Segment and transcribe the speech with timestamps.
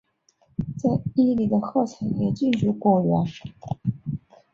[0.79, 3.23] 在伊犁的霍城也进入果园。